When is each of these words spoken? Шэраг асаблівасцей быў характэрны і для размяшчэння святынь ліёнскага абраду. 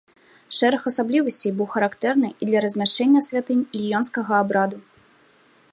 Шэраг 0.59 0.87
асаблівасцей 0.91 1.51
быў 1.59 1.67
характэрны 1.75 2.29
і 2.33 2.43
для 2.51 2.59
размяшчэння 2.67 3.21
святынь 3.29 3.63
ліёнскага 3.83 4.31
абраду. 4.47 4.77